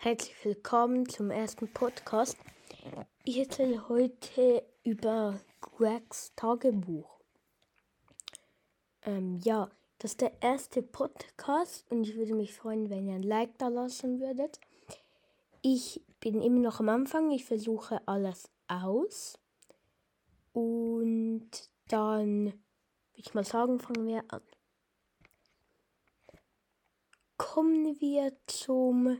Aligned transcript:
Herzlich 0.00 0.44
willkommen 0.44 1.08
zum 1.08 1.32
ersten 1.32 1.66
Podcast. 1.66 2.36
Ich 3.24 3.36
erzähle 3.36 3.88
heute 3.88 4.62
über 4.84 5.40
Gregs 5.60 6.32
Tagebuch. 6.36 7.18
Ähm, 9.02 9.40
ja, 9.42 9.68
das 9.98 10.12
ist 10.12 10.20
der 10.20 10.40
erste 10.40 10.82
Podcast 10.82 11.84
und 11.90 12.04
ich 12.04 12.14
würde 12.14 12.34
mich 12.34 12.54
freuen, 12.54 12.90
wenn 12.90 13.08
ihr 13.08 13.16
ein 13.16 13.24
Like 13.24 13.58
da 13.58 13.66
lassen 13.66 14.20
würdet. 14.20 14.60
Ich 15.62 16.00
bin 16.20 16.42
immer 16.42 16.60
noch 16.60 16.78
am 16.78 16.90
Anfang, 16.90 17.32
ich 17.32 17.44
versuche 17.44 18.00
alles 18.06 18.52
aus. 18.68 19.36
Und 20.52 21.50
dann 21.88 22.44
würde 22.44 22.54
ich 23.16 23.34
mal 23.34 23.44
sagen, 23.44 23.80
fangen 23.80 24.06
wir 24.06 24.22
an. 24.28 24.42
Kommen 27.36 28.00
wir 28.00 28.36
zum 28.46 29.18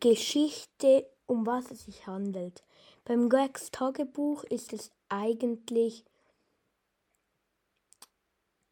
Geschichte, 0.00 1.08
um 1.26 1.46
was 1.46 1.70
es 1.70 1.84
sich 1.84 2.06
handelt. 2.06 2.62
Beim 3.04 3.28
Gregs 3.28 3.70
Tagebuch 3.70 4.44
ist 4.44 4.72
es 4.72 4.90
eigentlich 5.08 6.04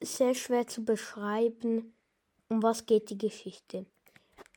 sehr 0.02 0.34
schwer 0.34 0.66
zu 0.66 0.84
beschreiben, 0.84 1.95
um 2.48 2.62
was 2.62 2.87
geht 2.87 3.10
die 3.10 3.19
Geschichte. 3.19 3.87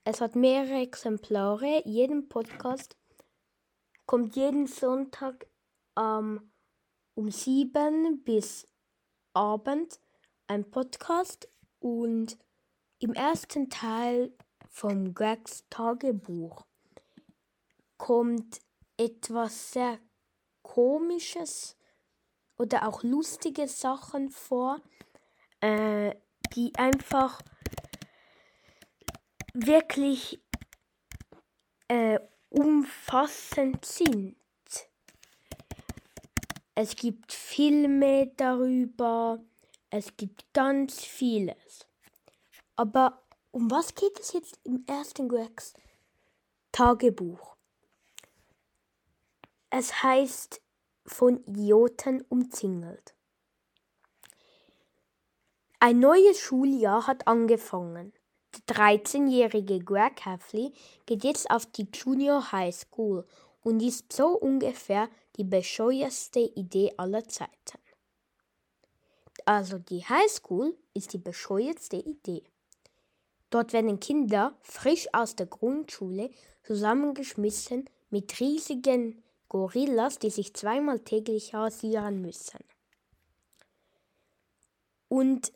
Es 0.03 0.21
hat 0.21 0.35
mehrere 0.35 0.81
Exemplare. 0.81 1.81
Jeden 1.85 2.30
Podcast 2.30 2.95
kommt 4.05 4.35
jeden 4.35 4.68
Sonntag 4.68 5.48
ähm, 5.98 6.52
um 7.15 7.29
sieben 7.31 8.23
bis 8.23 8.65
Abend 9.34 9.99
ein 10.48 10.70
Podcast 10.70 11.49
und 11.79 12.38
im 12.99 13.13
ersten 13.13 13.70
Teil 13.70 14.31
vom 14.77 15.16
Gregs 15.16 15.63
Tagebuch 15.72 16.63
kommt 17.98 18.60
etwas 18.96 19.71
sehr 19.71 19.98
Komisches 20.62 21.76
oder 22.60 22.87
auch 22.87 23.02
lustige 23.02 23.68
Sachen 23.68 24.29
vor, 24.29 24.79
äh, 25.62 26.13
die 26.54 26.76
einfach 26.76 27.41
wirklich 29.55 30.40
äh, 31.87 32.20
umfassend 32.49 33.84
sind. 33.84 34.35
Es 36.76 36.96
gibt 36.96 37.32
Filme 37.32 38.32
darüber, 38.37 39.43
es 39.90 40.15
gibt 40.18 40.54
ganz 40.54 41.04
vieles. 41.04 41.87
Aber 42.76 43.27
um 43.58 43.72
was 43.72 43.96
geht 43.96 44.20
es 44.20 44.34
jetzt 44.34 44.60
im 44.66 44.84
ersten 44.86 45.27
Gregs 45.27 45.74
Tagebuch? 46.72 47.55
Es 49.72 50.04
heißt 50.04 50.62
von 51.08 51.44
Idioten 51.46 52.24
umzingelt. 52.30 53.16
Ein 55.80 55.98
neues 55.98 56.40
Schuljahr 56.40 57.08
hat 57.08 57.27
angefangen. 57.27 58.14
Der 58.54 58.76
13-jährige 58.76 59.80
Greg 59.80 60.24
Heffley 60.24 60.71
geht 61.08 61.24
jetzt 61.24 61.49
auf 61.49 61.66
die 61.66 61.88
Junior 61.92 62.52
High 62.52 62.76
School 62.76 63.26
und 63.64 63.82
ist 63.82 64.14
so 64.14 64.38
ungefähr 64.38 65.09
die 65.36 65.46
bescheuerste 65.46 66.42
Idee 66.42 66.94
aller 66.97 67.28
Zeiten. 67.28 67.80
Also 69.46 69.80
die 69.80 70.06
High 70.06 70.30
School 70.30 70.78
ist 70.94 71.14
die 71.14 71.18
bescheuertste 71.18 71.97
Idee. 71.97 72.44
Dort 73.58 73.74
werden 73.74 74.00
Kinder 74.00 74.56
frisch 74.62 75.08
aus 75.13 75.36
der 75.36 75.47
Grundschule 75.47 76.30
zusammengeschmissen 76.62 77.90
mit 78.12 78.40
riesigen 78.40 79.24
Gorillas, 79.50 80.19
die 80.19 80.30
sich 80.30 80.53
zweimal 80.53 81.00
täglich 81.00 81.56
rasieren 81.56 82.22
müssen. 82.22 82.59
Und 85.08 85.52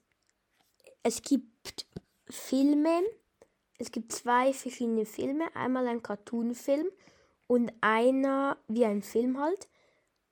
es 1.03 1.21
gibt 1.21 1.85
Filme, 2.27 3.03
es 3.77 3.91
gibt 3.91 4.13
zwei 4.13 4.51
verschiedene 4.51 5.05
Filme, 5.05 5.55
einmal 5.55 5.87
ein 5.87 6.01
Cartoonfilm 6.01 6.87
und 7.45 7.71
einer 7.81 8.57
wie 8.67 8.85
ein 8.85 9.03
Film 9.03 9.39
halt. 9.39 9.69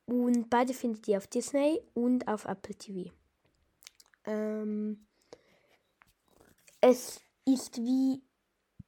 Und 0.08 0.50
beide 0.50 0.74
findet 0.74 1.08
ihr 1.08 1.20
auf 1.20 1.28
Disney 1.28 1.80
und 1.94 2.28
auf 2.28 2.46
Apple 2.46 2.74
TV. 2.74 3.12
Ähm, 4.26 5.06
es 6.82 7.22
ist 7.54 7.78
wie 7.78 8.22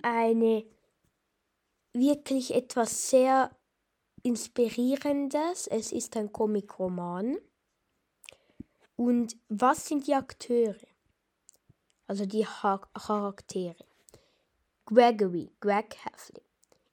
eine 0.01 0.65
wirklich 1.93 2.53
etwas 2.53 3.09
sehr 3.09 3.51
Inspirierendes. 4.23 5.67
Es 5.67 5.91
ist 5.91 6.15
ein 6.15 6.31
Comic-Roman. 6.31 7.37
Und 8.95 9.35
was 9.49 9.87
sind 9.87 10.05
die 10.05 10.13
Akteure? 10.13 10.75
Also 12.07 12.25
die 12.25 12.45
ha 12.45 12.77
Charaktere. 12.93 13.83
Gregory, 14.85 15.51
Greg 15.59 15.95
Heffley, 16.03 16.43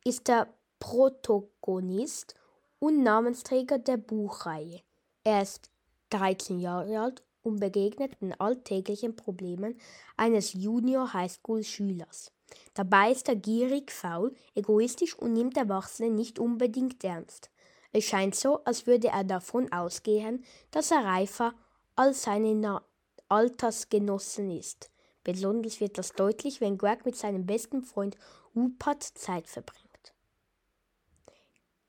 ist 0.05 0.29
der 0.29 0.49
Protagonist 0.79 2.35
und 2.79 3.03
Namensträger 3.03 3.79
der 3.79 3.97
Buchreihe. 3.97 4.83
Er 5.25 5.43
ist 5.43 5.71
13 6.11 6.61
Jahre 6.61 7.01
alt 7.01 7.23
und 7.49 7.61
begegnet 7.61 8.13
alltäglichen 8.39 9.17
Problemen 9.17 9.79
eines 10.17 10.53
Junior 10.53 11.13
Highschool 11.13 11.65
Schülers. 11.65 12.31
Dabei 12.75 13.13
ist 13.13 13.29
er 13.29 13.37
gierig, 13.37 13.91
faul, 13.91 14.35
egoistisch 14.55 15.19
und 15.19 15.33
nimmt 15.33 15.57
Erwachsene 15.57 16.11
nicht 16.11 16.39
unbedingt 16.39 17.03
ernst. 17.03 17.51
Es 17.93 18.05
scheint 18.05 18.35
so, 18.35 18.63
als 18.65 18.87
würde 18.87 19.09
er 19.09 19.25
davon 19.25 19.73
ausgehen, 19.73 20.45
dass 20.71 20.91
er 20.91 21.05
reifer 21.05 21.55
als 21.97 22.23
seine 22.23 22.55
Na 22.55 22.83
Altersgenossen 23.29 24.51
ist. 24.51 24.91
Besonders 25.25 25.81
wird 25.81 25.99
das 25.99 26.13
deutlich, 26.13 26.61
wenn 26.61 26.79
Greg 26.79 27.05
mit 27.05 27.17
seinem 27.17 27.45
besten 27.45 27.83
Freund 27.83 28.17
Rupert 28.57 29.03
Zeit 29.03 29.47
verbringt. 29.47 30.15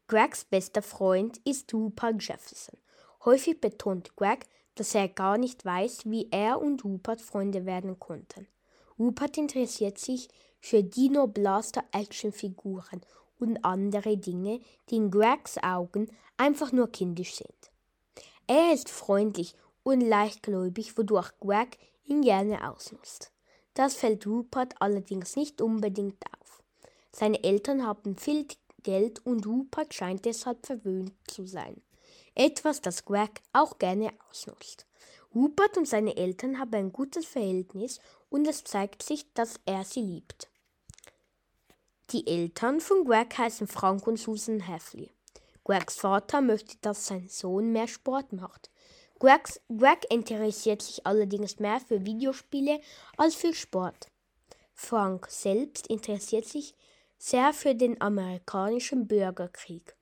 Gregs 0.07 0.43
bester 0.43 0.81
Freund 0.81 1.37
ist 1.45 1.73
Rupert 1.73 2.21
Jefferson. 2.21 2.77
Häufig 3.23 3.61
betont 3.61 4.15
Greg, 4.15 4.47
dass 4.75 4.95
er 4.95 5.07
gar 5.07 5.37
nicht 5.37 5.65
weiß, 5.65 6.05
wie 6.05 6.27
er 6.31 6.61
und 6.61 6.83
Rupert 6.83 7.21
Freunde 7.21 7.65
werden 7.65 7.99
konnten. 7.99 8.47
Rupert 8.97 9.37
interessiert 9.37 9.97
sich 9.97 10.27
für 10.59 10.83
Dino 10.83 11.27
Blaster 11.27 11.83
Actionfiguren 11.91 13.01
und 13.39 13.63
andere 13.63 14.17
Dinge, 14.17 14.59
die 14.89 14.97
in 14.97 15.11
Gregs 15.11 15.57
Augen 15.57 16.09
einfach 16.37 16.71
nur 16.71 16.91
kindisch 16.91 17.35
sind. 17.35 17.71
Er 18.47 18.73
ist 18.73 18.89
freundlich 18.89 19.55
und 19.83 20.01
leichtgläubig, 20.01 20.97
wodurch 20.97 21.31
Greg 21.39 21.77
ihn 22.05 22.21
gerne 22.21 22.69
ausnutzt. 22.69 23.31
Das 23.73 23.95
fällt 23.95 24.27
Rupert 24.27 24.81
allerdings 24.81 25.35
nicht 25.35 25.61
unbedingt 25.61 26.23
auf. 26.39 26.63
Seine 27.11 27.43
Eltern 27.43 27.85
haben 27.85 28.17
viel 28.17 28.47
Geld 28.83 29.25
und 29.25 29.45
Rupert 29.45 29.93
scheint 29.93 30.25
deshalb 30.25 30.65
verwöhnt 30.65 31.13
zu 31.27 31.45
sein 31.45 31.81
etwas, 32.39 32.81
das 32.81 33.05
Greg 33.05 33.41
auch 33.53 33.77
gerne 33.77 34.13
ausnutzt. 34.29 34.85
Rupert 35.35 35.77
und 35.77 35.87
seine 35.87 36.15
Eltern 36.15 36.57
haben 36.57 36.73
ein 36.73 36.91
gutes 36.91 37.25
Verhältnis 37.25 37.99
und 38.29 38.47
es 38.47 38.63
zeigt 38.63 39.03
sich, 39.03 39.31
dass 39.33 39.59
er 39.65 39.83
sie 39.83 40.01
liebt. 40.01 40.49
Die 42.11 42.25
Eltern 42.25 42.79
von 42.79 43.05
Greg 43.05 43.37
heißen 43.37 43.67
Frank 43.67 44.07
und 44.07 44.17
Susan 44.17 44.61
Heffley. 44.61 45.11
Gregs 45.63 45.97
Vater 45.97 46.41
möchte, 46.41 46.77
dass 46.81 47.05
sein 47.05 47.27
Sohn 47.27 47.71
mehr 47.71 47.87
Sport 47.87 48.33
macht. 48.33 48.71
Gregs, 49.19 49.59
Greg 49.67 50.09
interessiert 50.09 50.81
sich 50.81 51.05
allerdings 51.05 51.59
mehr 51.59 51.79
für 51.79 52.05
Videospiele 52.05 52.79
als 53.17 53.35
für 53.35 53.53
Sport. 53.53 54.07
Frank 54.73 55.27
selbst 55.29 55.87
interessiert 55.87 56.45
sich 56.45 56.73
sehr 57.17 57.53
für 57.53 57.75
den 57.75 58.01
amerikanischen 58.01 59.07
Bürgerkrieg. 59.07 59.95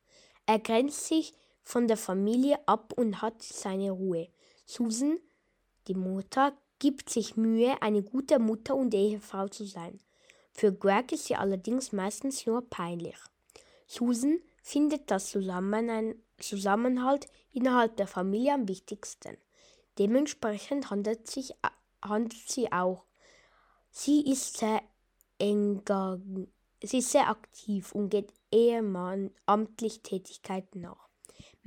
Er 0.45 0.59
grenzt 0.59 1.07
sich 1.07 1.33
von 1.67 1.89
der 1.89 1.97
Familie 1.97 2.65
ab 2.65 2.93
und 2.95 3.21
hat 3.21 3.43
seine 3.43 3.91
Ruhe. 3.91 4.29
Susan, 4.65 5.19
die 5.89 5.95
Mutter, 5.95 6.53
gibt 6.79 7.09
sich 7.09 7.35
Mühe, 7.35 7.81
eine 7.81 8.03
gute 8.03 8.39
Mutter 8.39 8.73
und 8.73 8.93
Ehefrau 8.93 9.49
zu 9.49 9.65
sein. 9.65 9.99
Für 10.53 10.71
Greg 10.71 11.11
ist 11.11 11.25
sie 11.25 11.35
allerdings 11.35 11.91
meistens 11.91 12.45
nur 12.45 12.61
peinlich. 12.69 13.17
Susan 13.85 14.39
findet 14.63 15.11
das 15.11 15.29
Zusammenhalt 15.29 17.27
innerhalb 17.51 17.97
der 17.97 18.07
Familie 18.07 18.53
am 18.53 18.69
wichtigsten. 18.69 19.35
Dementsprechend 19.99 20.89
handelt, 20.89 21.29
sich, 21.29 21.53
handelt 22.01 22.49
sie 22.49 22.71
auch. 22.71 23.03
Sie 23.89 24.21
ist 24.21 24.55
sehr 24.55 24.81
enger, 25.37 26.21
sie 26.81 26.99
ist 26.99 27.11
sehr 27.11 27.29
aktiv 27.29 27.91
und 27.91 28.07
geht 28.07 28.31
Ehemann 28.53 29.31
amtlich 29.45 30.01
Tätigkeiten 30.01 30.79
nach. 30.79 31.06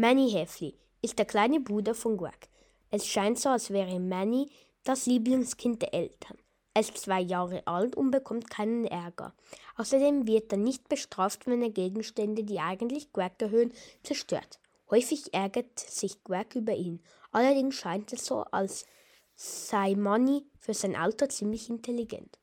Manny 0.01 0.31
Heffley 0.31 0.75
ist 1.03 1.19
der 1.19 1.27
kleine 1.27 1.61
Bruder 1.61 1.95
von 1.95 2.17
Greg. 2.17 2.49
Es 2.91 3.07
scheint 3.07 3.39
so, 3.39 3.51
als 3.51 3.69
wäre 3.69 4.01
Manny 4.01 4.49
das 4.83 5.05
Lieblingskind 5.05 5.83
der 5.83 5.93
Eltern. 5.93 6.39
Er 6.73 6.81
ist 6.81 6.97
zwei 6.97 7.21
Jahre 7.21 7.67
alt 7.67 7.97
und 7.97 8.11
bekommt 8.11 8.49
keinen 8.49 8.87
Ärger. 8.87 9.35
Außerdem 9.77 10.27
wird 10.27 10.53
er 10.53 10.57
nicht 10.57 10.89
bestraft, 10.89 11.47
wenn 11.47 11.61
er 11.61 11.69
Gegenstände, 11.69 12.45
die 12.45 12.61
eigentlich 12.61 13.13
Greg 13.13 13.39
gehören, 13.39 13.75
zerstört. 14.03 14.59
Häufig 14.89 15.35
ärgert 15.35 15.79
sich 15.79 16.25
Greg 16.25 16.55
über 16.55 16.73
ihn. 16.73 17.03
Allerdings 17.31 17.75
scheint 17.75 18.11
es 18.15 18.25
so, 18.25 18.45
als 18.53 18.87
sei 19.35 19.97
Money 19.97 20.47
für 20.59 20.73
sein 20.73 20.97
Alter 20.97 21.29
ziemlich 21.29 21.69
intelligent. 21.69 22.39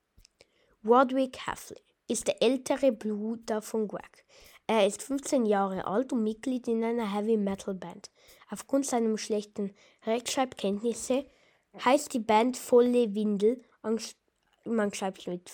Roderick 0.86 1.40
Hafley 1.48 1.82
ist 2.08 2.28
der 2.28 2.40
ältere 2.44 2.92
Bruder 2.92 3.64
von 3.64 3.88
Greg. 3.88 4.26
Er 4.68 4.86
ist 4.86 5.02
15 5.02 5.46
Jahre 5.46 5.86
alt 5.86 6.12
und 6.12 6.24
Mitglied 6.24 6.68
in 6.68 6.84
einer 6.84 7.14
Heavy 7.14 7.38
Metal 7.38 7.74
Band. 7.74 8.12
Aufgrund 8.50 8.86
seiner 8.86 9.18
schlechten 9.18 9.74
Rechtschreibkenntnisse 10.06 11.26
heißt 11.84 12.14
die 12.14 12.20
Band 12.20 12.58
Volle 12.58 13.16
Windel 13.16 13.62
man 14.68 14.94
schreibt 14.94 15.28
mit 15.28 15.52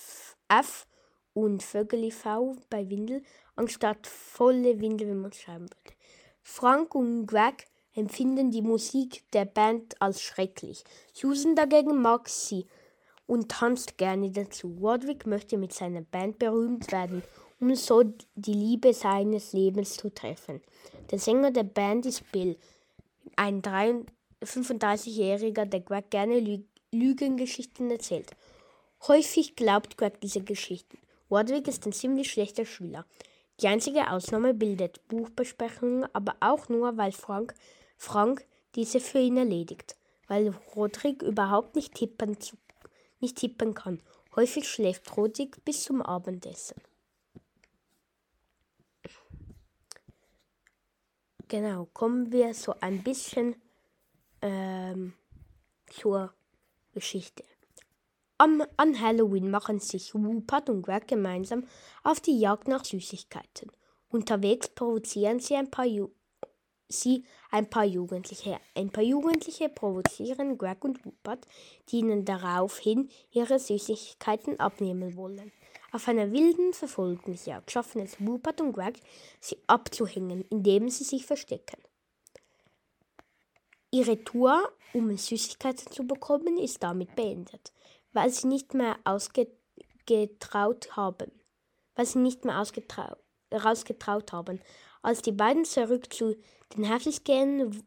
F 0.48 0.88
und 1.34 1.64
Vögeli 1.64 2.12
V 2.12 2.56
bei 2.70 2.90
Windel, 2.90 3.24
anstatt 3.56 4.08
volle 4.08 4.80
Windel, 4.80 5.10
wenn 5.10 5.22
man 5.22 5.32
es 5.32 5.40
schreiben 5.40 5.70
würde. 5.70 5.98
Frank 6.42 6.96
und 6.96 7.26
Greg 7.26 7.66
empfinden 7.94 8.52
die 8.52 8.62
Musik 8.62 9.24
der 9.34 9.46
Band 9.46 10.02
als 10.02 10.22
schrecklich. 10.22 10.84
Susan 11.14 11.56
dagegen 11.56 12.02
mag 12.02 12.28
sie 12.28 12.66
und 13.28 13.50
tanzt 13.50 13.98
gerne 13.98 14.32
dazu. 14.32 14.78
Roderick 14.82 15.26
möchte 15.26 15.58
mit 15.58 15.74
seiner 15.74 16.02
Band 16.02 16.40
berühmt 16.40 16.92
werden, 16.92 17.24
um 17.64 17.74
so 17.76 18.04
die 18.36 18.54
Liebe 18.54 18.94
seines 18.94 19.54
Lebens 19.54 19.96
zu 19.96 20.14
treffen. 20.14 20.62
Der 21.12 21.18
Sänger 21.18 21.52
der 21.52 21.64
Band 21.64 22.06
ist 22.06 22.30
Bill, 22.32 22.58
ein 23.38 23.62
35-Jähriger, 23.62 25.66
der 25.66 25.80
Greg 25.80 26.12
gerne 26.12 26.40
Lü 26.40 26.60
Lügengeschichten 26.92 27.90
erzählt. 27.90 28.32
Häufig 29.08 29.56
glaubt 29.56 29.98
Greg 29.98 30.20
diese 30.22 30.42
Geschichten. 30.42 31.00
Wardwick 31.30 31.68
ist 31.68 31.88
ein 31.88 31.94
ziemlich 31.94 32.30
schlechter 32.30 32.66
Schüler. 32.66 33.08
Die 33.62 33.68
einzige 33.68 34.12
Ausnahme 34.12 34.54
bildet 34.54 35.08
Buchbesprechungen, 35.08 36.06
aber 36.14 36.36
auch 36.40 36.70
nur, 36.70 36.96
weil 36.98 37.12
Frank, 37.12 37.56
Frank 37.98 38.46
diese 38.76 39.00
für 39.00 39.18
ihn 39.20 39.38
erledigt. 39.38 39.96
Weil 40.28 40.54
Roderick 40.76 41.24
überhaupt 41.24 41.76
nicht 41.76 41.96
tippen, 41.96 42.38
nicht 43.22 43.38
tippen 43.38 43.74
kann. 43.74 44.04
Häufig 44.36 44.70
schläft 44.70 45.18
Roderick 45.18 45.66
bis 45.66 45.86
zum 45.86 46.04
Abendessen. 46.04 46.76
Genau, 51.54 51.88
kommen 51.94 52.32
wir 52.32 52.56
so 52.56 52.74
ein 52.80 53.04
bisschen 53.04 53.56
ähm, 54.42 55.14
zur 55.86 56.34
Geschichte. 56.96 57.44
Am, 58.40 58.64
an 58.76 59.00
Halloween 59.00 59.52
machen 59.52 59.80
sich 59.80 60.16
Rupert 60.16 60.72
und 60.72 60.82
Greg 60.82 61.08
gemeinsam 61.08 61.68
auf 62.04 62.20
die 62.20 62.40
Jagd 62.40 62.68
nach 62.68 62.84
Süßigkeiten. 62.84 63.72
Unterwegs 64.10 64.68
provozieren 64.68 65.40
sie 65.40 65.56
ein 65.56 65.70
paar, 65.70 65.86
Ju 65.86 66.10
sie 66.90 67.24
ein 67.52 67.70
paar 67.70 67.86
Jugendliche. 67.86 68.60
Ein 68.74 68.90
paar 68.90 69.04
Jugendliche 69.04 69.70
provozieren 69.70 70.58
Greg 70.58 70.84
und 70.84 71.06
Rupert, 71.06 71.46
die 71.90 71.98
ihnen 71.98 72.26
daraufhin 72.26 73.12
ihre 73.30 73.60
Süßigkeiten 73.60 74.60
abnehmen 74.60 75.16
wollen. 75.16 75.52
Auf 75.94 76.10
einer 76.10 76.34
wilden 76.34 76.74
Verfolgungsjagd 76.74 77.72
schaffen 77.72 78.02
es 78.02 78.20
Rupert 78.20 78.60
und 78.60 78.74
Greg, 78.74 79.00
sie 79.40 79.58
abzuhängen, 79.68 80.44
indem 80.50 80.90
sie 80.90 81.06
sich 81.06 81.26
verstecken. 81.26 81.82
Ihre 83.92 84.22
Tour, 84.26 84.70
um 84.94 85.16
Süßigkeiten 85.16 85.90
zu 85.92 86.06
bekommen, 86.06 86.58
ist 86.58 86.84
damit 86.84 87.16
beendet 87.16 87.72
weil 88.14 88.30
sie 88.30 88.48
nicht 88.48 88.74
mehr 88.74 88.98
ausgetraut 89.04 90.96
haben. 90.96 91.32
Weil 91.96 92.06
sie 92.06 92.20
nicht 92.20 92.46
mehr 92.46 92.60
ausgetraut, 92.60 93.18
rausgetraut 93.52 94.32
haben. 94.32 94.62
Als 95.02 95.22
die 95.22 95.32
beiden 95.32 95.66
zurück 95.66 96.14
zu 96.14 96.38
den 96.76 96.88
Hafis 96.90 97.24
gehen, 97.24 97.84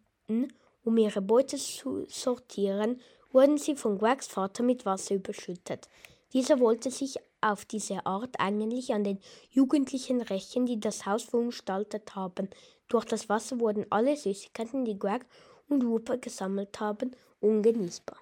um 0.85 0.97
ihre 0.97 1.23
Beute 1.23 1.57
zu 1.57 2.05
sortieren, 2.09 3.01
wurden 3.33 3.59
sie 3.59 3.75
von 3.75 3.99
Gregs 3.99 4.27
Vater 4.27 4.63
mit 4.63 4.85
Wasser 4.85 5.15
überschüttet. 5.15 5.89
Dieser 6.33 6.61
wollte 6.61 6.91
sich 6.91 7.17
auf 7.51 7.65
diese 7.65 8.05
Art 8.07 8.39
eigentlich 8.39 8.93
an 8.93 9.05
den 9.05 9.19
Jugendlichen 9.51 10.21
rächen, 10.21 10.67
die 10.67 10.81
das 10.81 11.07
Haus 11.07 11.23
verunstaltet 11.25 12.15
haben. 12.15 12.49
Durch 12.89 13.05
das 13.05 13.29
Wasser 13.29 13.61
wurden 13.61 13.87
alle 13.91 14.17
Süßigkeiten, 14.17 14.85
die 14.85 14.99
Greg 14.99 15.25
und 15.69 15.83
Rupert 15.85 16.23
gesammelt 16.23 16.79
haben, 16.81 17.13
ungenießbar. 17.41 18.19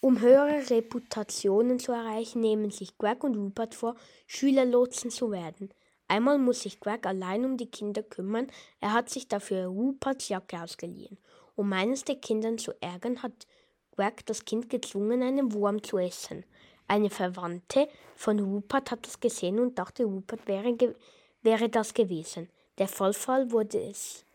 Um 0.00 0.20
höhere 0.20 0.70
Reputationen 0.70 1.78
zu 1.78 1.92
erreichen, 1.92 2.40
nehmen 2.40 2.70
sich 2.70 2.96
Greg 2.96 3.24
und 3.24 3.36
Rupert 3.36 3.74
vor, 3.74 3.96
Schülerlotsen 4.26 5.10
zu 5.10 5.30
werden. 5.30 5.70
Einmal 6.08 6.38
muss 6.38 6.62
sich 6.62 6.78
Greg 6.78 7.06
allein 7.06 7.44
um 7.44 7.56
die 7.56 7.70
Kinder 7.70 8.02
kümmern. 8.02 8.46
Er 8.80 8.92
hat 8.92 9.10
sich 9.10 9.26
dafür 9.26 9.66
Ruperts 9.66 10.28
Jacke 10.28 10.62
ausgeliehen. 10.62 11.18
Um 11.56 11.72
eines 11.72 12.04
der 12.04 12.16
Kinder 12.16 12.56
zu 12.56 12.72
ärgern, 12.80 13.22
hat 13.22 13.46
Greg 13.96 14.24
das 14.26 14.44
Kind 14.44 14.68
gezwungen, 14.68 15.22
einen 15.22 15.52
Wurm 15.52 15.82
zu 15.82 15.98
essen. 15.98 16.44
Eine 16.88 17.10
Verwandte 17.10 17.88
von 18.14 18.38
Rupert 18.38 18.90
hat 18.90 19.06
das 19.06 19.18
gesehen 19.18 19.58
und 19.58 19.78
dachte, 19.78 20.04
Rupert 20.04 20.46
wäre, 20.46 20.94
wäre 21.42 21.68
das 21.68 21.94
gewesen. 21.94 22.48
Der 22.78 22.88
Vollfall 22.88 23.50
wurde 23.50 23.80
es 23.80 24.26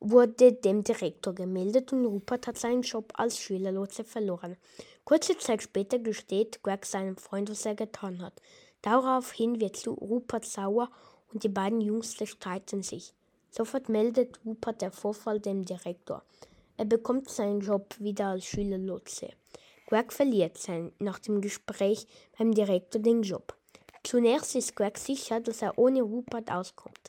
wurde 0.00 0.52
dem 0.52 0.84
Direktor 0.84 1.34
gemeldet 1.34 1.92
und 1.92 2.06
Rupert 2.06 2.46
hat 2.46 2.58
seinen 2.58 2.82
Job 2.82 3.12
als 3.16 3.38
Schülerlotse 3.38 4.04
verloren. 4.04 4.56
Kurze 5.04 5.36
Zeit 5.38 5.62
später 5.62 5.98
gesteht 5.98 6.62
Greg 6.62 6.84
seinem 6.86 7.16
Freund, 7.16 7.50
was 7.50 7.66
er 7.66 7.74
getan 7.74 8.22
hat. 8.22 8.34
Daraufhin 8.82 9.60
wird 9.60 9.86
Rupert 9.86 10.44
sauer 10.44 10.90
und 11.32 11.42
die 11.42 11.48
beiden 11.48 11.80
Jungs 11.80 12.16
streiten 12.24 12.82
sich. 12.82 13.12
Sofort 13.50 13.88
meldet 13.88 14.38
Rupert 14.44 14.82
der 14.82 14.92
Vorfall 14.92 15.40
dem 15.40 15.64
Direktor. 15.64 16.22
Er 16.78 16.84
bekommt 16.84 17.28
seinen 17.28 17.60
Job 17.60 17.96
wieder 17.98 18.28
als 18.28 18.44
Schülerlotse. 18.44 19.30
Greg 19.88 20.12
verliert 20.12 20.58
sein, 20.58 20.92
nach 21.00 21.18
dem 21.18 21.40
Gespräch 21.40 22.06
beim 22.38 22.54
Direktor 22.54 23.02
den 23.02 23.22
Job. 23.22 23.56
Zunächst 24.04 24.54
ist 24.54 24.76
Greg 24.76 24.96
sicher, 24.96 25.40
dass 25.40 25.60
er 25.60 25.76
ohne 25.76 26.02
Rupert 26.02 26.52
auskommt. 26.52 27.00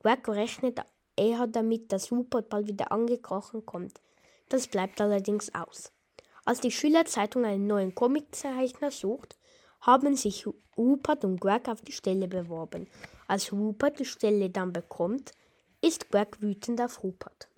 Greg 0.00 0.28
rechnet 0.28 0.78
eher 1.16 1.48
damit, 1.48 1.90
dass 1.90 2.12
Rupert 2.12 2.48
bald 2.48 2.68
wieder 2.68 2.92
angekrochen 2.92 3.66
kommt. 3.66 4.00
Das 4.48 4.68
bleibt 4.68 5.00
allerdings 5.00 5.52
aus. 5.52 5.90
Als 6.44 6.60
die 6.60 6.70
Schülerzeitung 6.70 7.44
einen 7.44 7.66
neuen 7.66 7.96
Comiczeichner 7.96 8.92
sucht, 8.92 9.36
haben 9.80 10.14
sich 10.14 10.46
Rupert 10.78 11.24
und 11.24 11.40
Greg 11.40 11.68
auf 11.68 11.82
die 11.82 11.90
Stelle 11.90 12.28
beworben. 12.28 12.86
Als 13.26 13.52
Rupert 13.52 13.98
die 13.98 14.04
Stelle 14.04 14.50
dann 14.50 14.72
bekommt, 14.72 15.32
ist 15.80 16.12
Greg 16.12 16.40
wütend 16.40 16.80
auf 16.80 17.02
Rupert. 17.02 17.48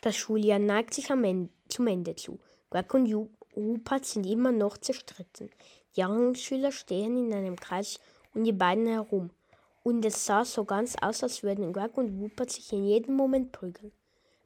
Das 0.00 0.16
Schuljahr 0.16 0.58
neigt 0.58 0.94
sich 0.94 1.10
Ende, 1.10 1.50
zum 1.68 1.86
Ende 1.86 2.14
zu. 2.14 2.38
Greg 2.70 2.92
und 2.94 3.28
Rupert 3.56 4.04
sind 4.04 4.26
immer 4.26 4.52
noch 4.52 4.78
zerstritten. 4.78 5.50
Die 5.96 6.02
anderen 6.02 6.34
Schüler 6.34 6.70
stehen 6.70 7.16
in 7.16 7.34
einem 7.34 7.56
Kreis 7.56 7.98
um 8.34 8.44
die 8.44 8.52
beiden 8.52 8.86
herum 8.86 9.30
und 9.82 10.04
es 10.04 10.26
sah 10.26 10.44
so 10.44 10.64
ganz 10.64 10.96
aus, 11.00 11.22
als 11.22 11.42
würden 11.42 11.72
Greg 11.72 11.96
und 11.96 12.20
Rupert 12.20 12.50
sich 12.50 12.72
in 12.72 12.84
jedem 12.84 13.16
Moment 13.16 13.52
prügeln. 13.52 13.92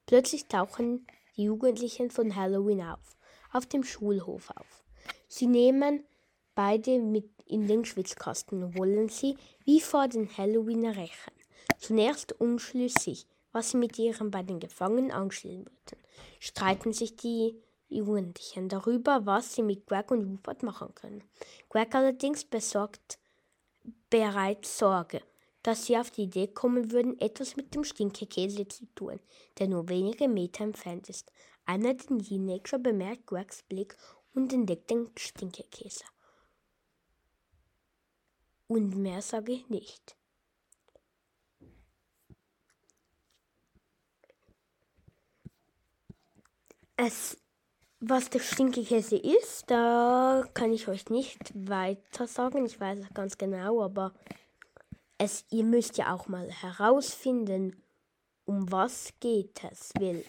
Plötzlich 0.07 0.47
tauchen 0.47 1.07
die 1.37 1.45
Jugendlichen 1.45 2.11
von 2.11 2.35
Halloween 2.37 2.83
auf, 2.83 3.17
auf 3.53 3.67
dem 3.67 3.85
Schulhof 3.85 4.51
auf. 4.51 4.85
Sie 5.29 5.47
nehmen 5.47 6.05
beide 6.55 6.99
mit 6.99 7.29
in 7.47 7.67
den 7.67 7.85
Schwitzkasten 7.85 8.63
und 8.63 8.79
wollen 8.79 9.09
sie 9.09 9.37
wie 9.65 9.81
vor 9.81 10.09
den 10.09 10.37
Halloween 10.37 10.87
rächen. 10.87 11.33
Zunächst 11.79 12.33
unschlüssig, 12.41 13.27
was 13.53 13.71
sie 13.71 13.77
mit 13.77 13.99
ihren 13.99 14.31
beiden 14.31 14.61
Gefangenen 14.61 15.13
anstellen 15.13 15.67
würden, 15.67 16.03
streiten 16.41 16.93
sich 16.93 17.17
die 17.17 17.61
Jugendlichen 17.89 18.69
darüber, 18.69 19.27
was 19.27 19.55
sie 19.55 19.63
mit 19.63 19.87
Greg 19.87 20.11
und 20.11 20.25
Rupert 20.25 20.63
machen 20.63 20.95
können. 20.95 21.23
Greg 21.69 21.95
allerdings 21.95 22.45
besorgt 22.45 23.19
bereits 24.11 24.79
Sorge 24.79 25.23
dass 25.63 25.87
sie 25.87 25.97
auf 25.97 26.11
die 26.11 26.25
Idee 26.25 26.49
kommen 26.49 26.91
würden, 26.91 27.19
etwas 27.21 27.57
mit 27.57 27.75
dem 27.75 27.85
Stinkekäse 27.85 28.67
zu 28.67 28.87
tun, 28.95 29.21
der 29.59 29.69
nur 29.69 29.89
wenige 29.89 30.29
Meter 30.29 30.65
entfernt 30.65 31.09
ist. 31.09 31.33
Einer 31.65 31.95
der 31.95 32.19
Teenager 32.19 32.79
bemerkt 32.79 33.27
Gregs 33.27 33.63
Blick 33.63 33.97
und 34.35 34.53
entdeckt 34.53 34.91
den 34.91 35.11
Stinkekäse. 35.17 36.05
Und 38.67 38.97
mehr 38.97 39.23
sage 39.23 39.53
ich 39.53 39.69
nicht. 39.69 40.17
Es, 47.05 47.37
was 47.99 48.31
der 48.31 48.39
Stinkekäse 48.39 49.17
ist, 49.17 49.65
da 49.67 50.45
kann 50.55 50.73
ich 50.73 50.87
euch 50.87 51.11
nicht 51.11 51.53
weiter 51.53 52.29
sagen. 52.29 52.65
Ich 52.65 52.79
weiß 52.79 53.01
es 53.01 53.13
ganz 53.13 53.37
genau, 53.37 53.83
aber 53.83 54.15
es, 55.19 55.45
ihr 55.51 55.65
müsst 55.65 55.99
ja 55.99 56.15
auch 56.15 56.29
mal 56.29 56.49
herausfinden, 56.49 57.83
um 58.45 58.71
was 58.71 59.15
geht 59.19 59.65
es, 59.65 59.91
weil 59.99 60.25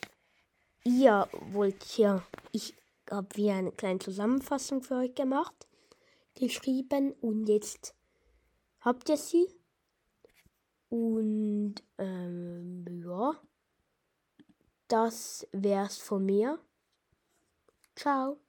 ihr 0.84 1.30
wollt 1.52 1.96
ja, 2.00 2.26
ich 2.52 2.74
habe 3.08 3.28
wie 3.36 3.52
eine 3.52 3.72
kleine 3.72 4.00
Zusammenfassung 4.00 4.82
für 4.82 4.96
euch 4.96 5.14
gemacht, 5.14 5.68
geschrieben 6.34 7.14
und 7.22 7.48
jetzt 7.50 7.94
habt 8.80 9.10
ihr 9.10 9.18
sie. 9.18 9.48
Und 10.90 11.76
ähm, 12.00 13.04
ja, 13.06 13.40
das 14.94 15.48
wär's 15.52 15.98
von 15.98 16.24
mir. 16.24 16.60
Ciao. 17.96 18.43